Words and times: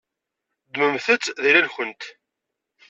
Ddmemt-tt 0.69 1.33
d 1.43 1.43
ayla-nkent. 1.49 2.01